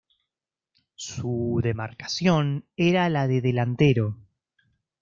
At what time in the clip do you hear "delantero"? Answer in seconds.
3.39-4.17